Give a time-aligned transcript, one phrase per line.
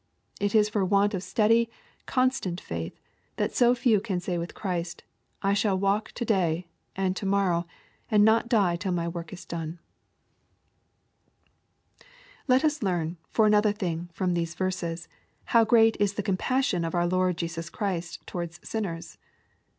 [0.39, 1.69] It is for want of steady,
[2.07, 2.99] constant faith,
[3.35, 5.03] that so few can say with Christ,"
[5.43, 7.67] I shall walk to day, and to morrow,
[8.09, 9.77] and not die till my work is done/'
[12.47, 15.07] Let us learn, for another thing, from these verses,
[15.45, 19.19] how great is the compassion of our Lord Jesus Christ towards sinners.